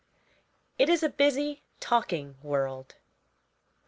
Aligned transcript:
It 0.79 0.89
is 0.89 1.03
a 1.03 1.09
busy, 1.09 1.61
talking 1.79 2.35
world. 2.41 2.95